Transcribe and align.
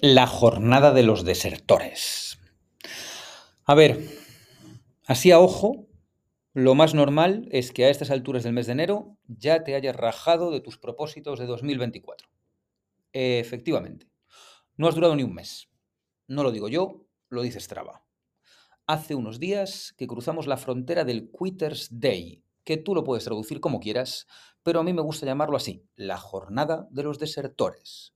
la 0.00 0.26
jornada 0.26 0.92
de 0.92 1.02
los 1.02 1.24
desertores. 1.24 2.38
A 3.64 3.74
ver, 3.74 3.98
así 5.06 5.32
a 5.32 5.40
ojo, 5.40 5.88
lo 6.54 6.74
más 6.74 6.94
normal 6.94 7.48
es 7.50 7.72
que 7.72 7.84
a 7.84 7.90
estas 7.90 8.10
alturas 8.10 8.44
del 8.44 8.52
mes 8.52 8.66
de 8.66 8.72
enero 8.72 9.16
ya 9.26 9.64
te 9.64 9.74
hayas 9.74 9.96
rajado 9.96 10.50
de 10.50 10.60
tus 10.60 10.78
propósitos 10.78 11.38
de 11.38 11.46
2024. 11.46 12.28
Efectivamente, 13.12 14.08
no 14.76 14.88
has 14.88 14.94
durado 14.94 15.16
ni 15.16 15.24
un 15.24 15.34
mes. 15.34 15.68
No 16.28 16.42
lo 16.42 16.52
digo 16.52 16.68
yo, 16.68 17.04
lo 17.28 17.42
dice 17.42 17.60
Strava. 17.60 18.04
Hace 18.86 19.14
unos 19.14 19.40
días 19.40 19.94
que 19.98 20.06
cruzamos 20.06 20.46
la 20.46 20.56
frontera 20.56 21.04
del 21.04 21.30
Quitters 21.30 21.88
Day, 21.90 22.44
que 22.64 22.76
tú 22.76 22.94
lo 22.94 23.04
puedes 23.04 23.24
traducir 23.24 23.60
como 23.60 23.80
quieras, 23.80 24.26
pero 24.62 24.80
a 24.80 24.84
mí 24.84 24.92
me 24.92 25.02
gusta 25.02 25.26
llamarlo 25.26 25.56
así, 25.56 25.84
la 25.96 26.18
jornada 26.18 26.86
de 26.90 27.02
los 27.02 27.18
desertores. 27.18 28.14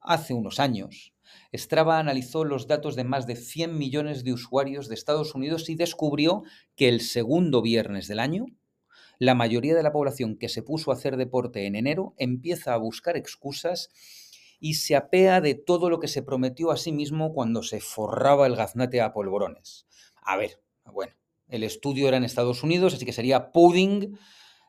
Hace 0.00 0.32
unos 0.32 0.60
años, 0.60 1.12
Strava 1.52 1.98
analizó 1.98 2.44
los 2.44 2.66
datos 2.66 2.96
de 2.96 3.04
más 3.04 3.26
de 3.26 3.36
100 3.36 3.76
millones 3.76 4.24
de 4.24 4.32
usuarios 4.32 4.88
de 4.88 4.94
Estados 4.94 5.34
Unidos 5.34 5.68
y 5.68 5.74
descubrió 5.74 6.42
que 6.74 6.88
el 6.88 7.02
segundo 7.02 7.60
viernes 7.60 8.08
del 8.08 8.18
año, 8.18 8.46
la 9.18 9.34
mayoría 9.34 9.74
de 9.74 9.82
la 9.82 9.92
población 9.92 10.38
que 10.38 10.48
se 10.48 10.62
puso 10.62 10.90
a 10.90 10.94
hacer 10.94 11.18
deporte 11.18 11.66
en 11.66 11.76
enero 11.76 12.14
empieza 12.16 12.72
a 12.72 12.78
buscar 12.78 13.18
excusas 13.18 13.90
y 14.58 14.74
se 14.74 14.96
apea 14.96 15.42
de 15.42 15.54
todo 15.54 15.90
lo 15.90 16.00
que 16.00 16.08
se 16.08 16.22
prometió 16.22 16.70
a 16.70 16.78
sí 16.78 16.92
mismo 16.92 17.34
cuando 17.34 17.62
se 17.62 17.80
forraba 17.80 18.46
el 18.46 18.56
gaznate 18.56 19.02
a 19.02 19.12
polvorones. 19.12 19.86
A 20.22 20.38
ver, 20.38 20.62
bueno, 20.86 21.12
el 21.48 21.62
estudio 21.62 22.08
era 22.08 22.16
en 22.16 22.24
Estados 22.24 22.62
Unidos, 22.62 22.94
así 22.94 23.04
que 23.04 23.12
sería 23.12 23.52
pudding. 23.52 24.18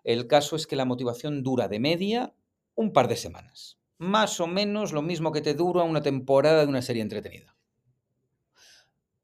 El 0.04 0.28
caso 0.28 0.58
es 0.58 0.68
que 0.68 0.76
la 0.76 0.86
motivación 0.86 1.42
dura 1.42 1.70
de 1.70 1.80
media 1.80 2.34
un 2.76 2.92
par 2.92 3.08
de 3.08 3.16
semanas 3.16 3.81
más 4.02 4.40
o 4.40 4.48
menos 4.48 4.94
lo 4.94 5.04
mismo 5.04 5.32
que 5.32 5.42
te 5.42 5.54
dura 5.54 5.84
una 5.84 6.02
temporada 6.02 6.62
de 6.64 6.68
una 6.68 6.82
serie 6.82 7.04
entretenida. 7.04 7.56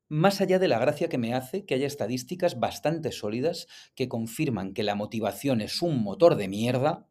Más 0.07 0.39
allá 0.39 0.59
de 0.59 0.67
la 0.67 0.77
gracia 0.77 1.09
que 1.09 1.17
me 1.17 1.33
hace 1.33 1.65
que 1.65 1.73
haya 1.73 1.87
estadísticas 1.87 2.59
bastante 2.59 3.11
sólidas 3.11 3.67
que 3.95 4.07
confirman 4.07 4.75
que 4.75 4.83
la 4.83 4.93
motivación 4.93 5.61
es 5.61 5.81
un 5.81 6.03
motor 6.03 6.35
de 6.35 6.47
mierda, 6.47 7.07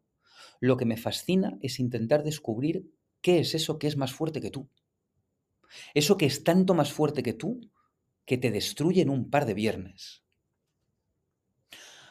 lo 0.60 0.76
que 0.76 0.84
me 0.84 0.96
fascina 0.96 1.58
es 1.60 1.80
intentar 1.80 2.22
descubrir 2.22 2.88
qué 3.20 3.40
es 3.40 3.52
eso 3.52 3.80
que 3.80 3.88
es 3.88 3.96
más 3.96 4.12
fuerte 4.12 4.40
que 4.40 4.52
tú. 4.52 4.70
Eso 5.92 6.16
que 6.16 6.26
es 6.26 6.44
tanto 6.44 6.72
más 6.72 6.92
fuerte 6.92 7.24
que 7.24 7.32
tú 7.32 7.68
que 8.26 8.38
te 8.38 8.52
destruye 8.52 9.02
en 9.02 9.10
un 9.10 9.28
par 9.28 9.44
de 9.44 9.54
viernes. 9.54 10.22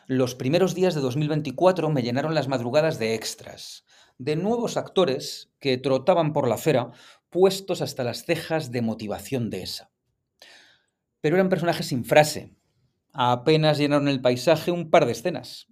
Los 0.06 0.36
primeros 0.36 0.76
días 0.76 0.96
de 0.96 1.02
2024 1.02 1.90
me 1.90 2.04
llenaron 2.04 2.36
las 2.36 2.50
madrugadas 2.50 3.00
de 3.00 3.16
extras, 3.16 3.86
de 4.18 4.36
nuevos 4.36 4.78
actores 4.78 5.52
que 5.60 5.78
trotaban 5.78 6.34
por 6.34 6.48
la 6.48 6.56
acera, 6.56 6.92
puestos 7.30 7.82
hasta 7.82 8.04
las 8.04 8.26
cejas 8.26 8.72
de 8.72 8.82
motivación 8.82 9.50
de 9.50 9.64
esa. 9.64 9.92
Pero 11.22 11.36
eran 11.36 11.50
personajes 11.50 11.88
sin 11.88 12.06
frase. 12.06 12.56
Apenas 13.12 13.78
llenaron 13.78 14.08
el 14.08 14.22
paisaje 14.22 14.72
un 14.72 14.90
par 14.90 15.06
de 15.06 15.14
escenas. 15.14 15.68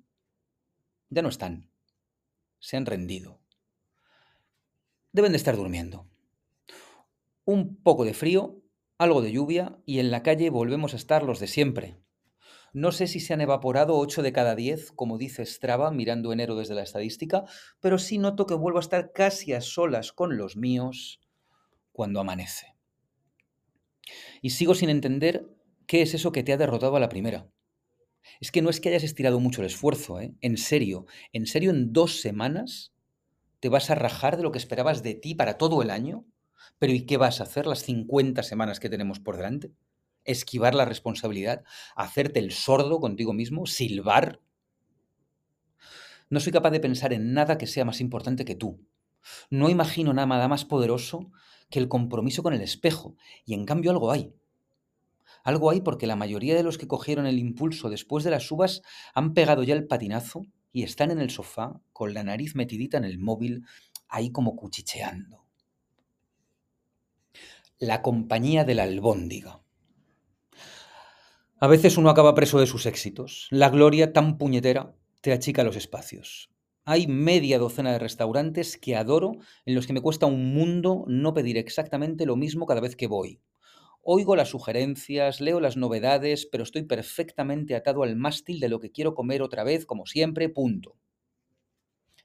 Ya 1.09 1.21
no 1.21 1.29
están. 1.29 1.69
Se 2.59 2.77
han 2.77 2.85
rendido. 2.85 3.39
Deben 5.11 5.31
de 5.31 5.37
estar 5.37 5.55
durmiendo. 5.55 6.07
Un 7.45 7.75
poco 7.75 8.03
de 8.03 8.13
frío, 8.13 8.61
algo 8.97 9.21
de 9.21 9.31
lluvia 9.31 9.77
y 9.85 9.99
en 9.99 10.11
la 10.11 10.23
calle 10.23 10.49
volvemos 10.49 10.93
a 10.93 10.97
estar 10.97 11.23
los 11.23 11.39
de 11.39 11.47
siempre, 11.47 11.97
no 12.73 12.91
sé 12.91 13.05
si 13.07 13.19
se 13.19 13.33
han 13.33 13.41
evaporado 13.41 13.97
8 13.97 14.23
de 14.23 14.33
cada 14.33 14.55
10, 14.55 14.91
como 14.91 15.19
dice 15.19 15.45
Strava, 15.45 15.91
mirando 15.91 16.33
enero 16.33 16.55
desde 16.55 16.73
la 16.73 16.81
estadística, 16.81 17.43
pero 17.79 17.99
sí 17.99 18.17
noto 18.17 18.47
que 18.47 18.55
vuelvo 18.55 18.79
a 18.79 18.81
estar 18.81 19.11
casi 19.13 19.53
a 19.53 19.61
solas 19.61 20.11
con 20.11 20.37
los 20.37 20.57
míos 20.57 21.21
cuando 21.91 22.19
amanece. 22.19 22.75
Y 24.41 24.49
sigo 24.49 24.73
sin 24.73 24.89
entender 24.89 25.47
qué 25.85 26.01
es 26.01 26.15
eso 26.15 26.31
que 26.31 26.43
te 26.43 26.51
ha 26.51 26.57
derrotado 26.57 26.95
a 26.95 26.99
la 26.99 27.09
primera. 27.09 27.47
Es 28.39 28.51
que 28.51 28.61
no 28.61 28.69
es 28.69 28.79
que 28.79 28.89
hayas 28.89 29.03
estirado 29.03 29.39
mucho 29.39 29.61
el 29.61 29.67
esfuerzo, 29.67 30.19
¿eh? 30.19 30.33
En 30.41 30.57
serio, 30.57 31.05
en 31.31 31.45
serio, 31.45 31.69
en 31.69 31.93
dos 31.93 32.21
semanas 32.21 32.93
te 33.59 33.69
vas 33.69 33.89
a 33.89 33.95
rajar 33.95 34.35
de 34.35 34.43
lo 34.43 34.51
que 34.51 34.57
esperabas 34.57 35.03
de 35.03 35.13
ti 35.13 35.35
para 35.35 35.57
todo 35.57 35.81
el 35.81 35.91
año. 35.91 36.25
Pero 36.79 36.93
¿y 36.93 37.05
qué 37.05 37.17
vas 37.17 37.39
a 37.39 37.43
hacer 37.43 37.67
las 37.67 37.83
50 37.83 38.41
semanas 38.41 38.79
que 38.79 38.89
tenemos 38.89 39.19
por 39.19 39.37
delante? 39.37 39.71
Esquivar 40.25 40.75
la 40.75 40.85
responsabilidad, 40.85 41.63
hacerte 41.95 42.39
el 42.39 42.51
sordo 42.51 42.99
contigo 42.99 43.33
mismo, 43.33 43.65
silbar. 43.65 44.39
No 46.29 46.39
soy 46.39 46.51
capaz 46.51 46.71
de 46.71 46.79
pensar 46.79 47.13
en 47.13 47.33
nada 47.33 47.57
que 47.57 47.67
sea 47.67 47.85
más 47.85 48.01
importante 48.01 48.45
que 48.45 48.55
tú. 48.55 48.79
No 49.49 49.69
imagino 49.69 50.13
nada 50.13 50.47
más 50.47 50.65
poderoso 50.65 51.31
que 51.69 51.79
el 51.79 51.87
compromiso 51.87 52.43
con 52.43 52.53
el 52.53 52.61
espejo, 52.61 53.15
y 53.45 53.53
en 53.53 53.65
cambio 53.65 53.91
algo 53.91 54.11
hay. 54.11 54.33
Algo 55.43 55.71
hay 55.71 55.81
porque 55.81 56.07
la 56.07 56.15
mayoría 56.15 56.55
de 56.55 56.63
los 56.63 56.77
que 56.77 56.87
cogieron 56.87 57.25
el 57.25 57.39
impulso 57.39 57.89
después 57.89 58.23
de 58.23 58.31
las 58.31 58.49
uvas 58.51 58.81
han 59.13 59.33
pegado 59.33 59.63
ya 59.63 59.73
el 59.73 59.87
patinazo 59.87 60.45
y 60.71 60.83
están 60.83 61.11
en 61.11 61.19
el 61.19 61.29
sofá 61.29 61.81
con 61.91 62.13
la 62.13 62.23
nariz 62.23 62.55
metidita 62.55 62.97
en 62.97 63.03
el 63.03 63.19
móvil, 63.19 63.65
ahí 64.07 64.31
como 64.31 64.55
cuchicheando. 64.55 65.45
La 67.79 68.01
compañía 68.01 68.63
de 68.63 68.75
la 68.75 68.83
albóndiga. 68.83 69.62
A 71.63 71.67
veces 71.67 71.97
uno 71.97 72.09
acaba 72.09 72.35
preso 72.35 72.59
de 72.59 72.67
sus 72.67 72.85
éxitos. 72.85 73.47
La 73.49 73.69
gloria 73.69 74.11
tan 74.11 74.37
puñetera 74.37 74.97
te 75.21 75.31
achica 75.31 75.63
los 75.63 75.77
espacios. 75.77 76.49
Hay 76.83 77.07
media 77.07 77.57
docena 77.57 77.93
de 77.93 77.99
restaurantes 77.99 78.75
que 78.75 78.97
adoro 78.97 79.37
en 79.65 79.73
los 79.73 79.87
que 79.87 79.93
me 79.93 80.01
cuesta 80.01 80.25
un 80.25 80.53
mundo 80.53 81.05
no 81.07 81.33
pedir 81.33 81.57
exactamente 81.57 82.25
lo 82.25 82.35
mismo 82.35 82.65
cada 82.65 82.81
vez 82.81 82.97
que 82.97 83.07
voy. 83.07 83.39
Oigo 84.01 84.35
las 84.35 84.49
sugerencias, 84.49 85.39
leo 85.39 85.61
las 85.61 85.77
novedades, 85.77 86.45
pero 86.47 86.65
estoy 86.65 86.83
perfectamente 86.83 87.75
atado 87.75 88.03
al 88.03 88.17
mástil 88.17 88.59
de 88.59 88.67
lo 88.67 88.81
que 88.81 88.91
quiero 88.91 89.15
comer 89.15 89.41
otra 89.41 89.63
vez, 89.63 89.85
como 89.85 90.05
siempre, 90.05 90.49
punto. 90.49 90.97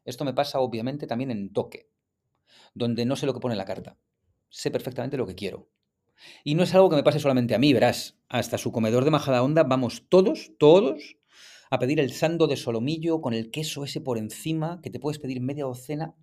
Esto 0.05 0.25
me 0.25 0.35
pasa 0.35 0.59
obviamente 0.59 1.07
también 1.07 1.31
en 1.31 1.53
Toque, 1.53 1.89
donde 2.75 3.07
no 3.07 3.15
sé 3.15 3.25
lo 3.25 3.35
que 3.35 3.41
pone 3.41 3.55
la 3.55 3.67
carta. 3.67 3.97
Sé 4.49 4.73
perfectamente 4.73 5.17
lo 5.17 5.29
que 5.29 5.37
quiero. 5.37 5.69
Y 6.45 6.55
no 6.55 6.63
es 6.63 6.75
algo 6.75 6.91
que 6.91 6.97
me 6.97 7.03
pase 7.03 7.21
solamente 7.21 7.55
a 7.55 7.59
mí, 7.59 7.73
verás. 7.73 8.19
Hasta 8.29 8.59
su 8.59 8.73
comedor 8.73 9.05
de 9.05 9.11
majada 9.11 9.43
onda 9.43 9.65
vamos 9.65 10.05
todos, 10.09 10.53
todos, 10.59 11.17
a 11.71 11.79
pedir 11.79 12.01
el 12.01 12.13
sando 12.13 12.47
de 12.47 12.57
solomillo 12.57 13.21
con 13.21 13.35
el 13.35 13.51
queso 13.51 13.85
ese 13.85 14.01
por 14.01 14.19
encima, 14.19 14.81
que 14.83 14.91
te 14.91 15.01
puedes 15.01 15.19
pedir 15.19 15.41
media 15.41 15.65
docena 15.65 16.15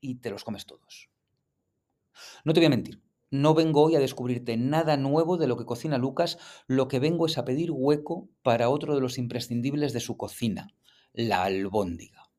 y 0.00 0.16
te 0.16 0.30
los 0.30 0.44
comes 0.44 0.66
todos. 0.66 1.08
No 2.44 2.52
te 2.52 2.60
voy 2.60 2.66
a 2.66 2.70
mentir, 2.70 3.02
no 3.30 3.54
vengo 3.54 3.82
hoy 3.82 3.96
a 3.96 4.00
descubrirte 4.00 4.56
nada 4.56 4.96
nuevo 4.96 5.38
de 5.38 5.46
lo 5.46 5.56
que 5.56 5.64
cocina 5.64 5.96
Lucas, 5.96 6.38
lo 6.66 6.88
que 6.88 7.00
vengo 7.00 7.26
es 7.26 7.38
a 7.38 7.44
pedir 7.44 7.70
hueco 7.70 8.28
para 8.42 8.68
otro 8.68 8.94
de 8.94 9.00
los 9.00 9.16
imprescindibles 9.16 9.92
de 9.92 10.00
su 10.00 10.16
cocina, 10.16 10.74
la 11.14 11.42
albóndiga. 11.42 12.30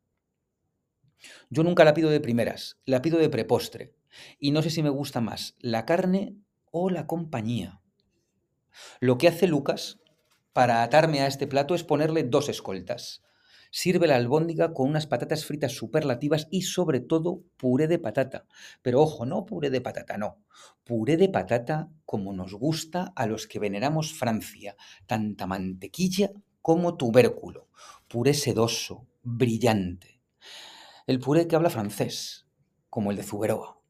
Yo 1.50 1.64
nunca 1.64 1.84
la 1.84 1.94
pido 1.94 2.10
de 2.10 2.20
primeras, 2.20 2.80
la 2.86 3.02
pido 3.02 3.18
de 3.18 3.30
prepostre. 3.30 3.96
Y 4.38 4.52
no 4.52 4.62
sé 4.62 4.70
si 4.70 4.84
me 4.84 4.90
gusta 4.90 5.22
más 5.22 5.56
la 5.60 5.86
carne 5.86 6.36
o 6.74 6.90
la 6.90 7.06
compañía. 7.06 7.80
Lo 9.00 9.20
que 9.20 9.28
hace 9.28 9.48
Lucas 9.48 10.00
para 10.54 10.82
atarme 10.82 11.22
a 11.22 11.28
este 11.28 11.46
plato 11.46 11.76
es 11.76 11.84
ponerle 11.84 12.24
dos 12.24 12.50
escoltas. 12.50 13.22
Sirve 13.70 14.08
la 14.08 14.16
albóndiga 14.16 14.74
con 14.74 14.90
unas 14.90 15.06
patatas 15.06 15.46
fritas 15.46 15.72
superlativas 15.72 16.48
y 16.50 16.64
sobre 16.64 17.00
todo 17.00 17.44
puré 17.58 17.88
de 17.88 18.00
patata. 18.00 18.48
Pero 18.82 19.02
ojo, 19.02 19.26
no 19.26 19.46
puré 19.46 19.70
de 19.70 19.82
patata, 19.82 20.18
no. 20.18 20.44
Puré 20.84 21.16
de 21.16 21.30
patata 21.30 21.90
como 22.06 22.34
nos 22.34 22.56
gusta 22.56 23.14
a 23.16 23.28
los 23.28 23.48
que 23.48 23.60
veneramos 23.60 24.14
Francia. 24.14 24.76
Tanta 25.06 25.46
mantequilla 25.46 26.32
como 26.62 26.98
tubérculo. 26.98 27.68
Puré 28.08 28.34
sedoso, 28.34 29.06
brillante. 29.22 30.22
El 31.06 31.20
puré 31.20 31.48
que 31.48 31.56
habla 31.56 31.70
francés, 31.70 32.48
como 32.90 33.12
el 33.12 33.18
de 33.18 33.24
Zuberoa. 33.24 33.83